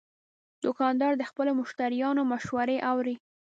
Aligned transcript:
دوکاندار 0.63 1.13
د 1.17 1.23
خپلو 1.29 1.51
مشتریانو 1.59 2.21
مشورې 2.31 2.77
اوري. 2.91 3.15